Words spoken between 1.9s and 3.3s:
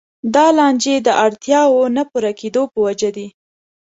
نه پوره کېدو په وجه دي.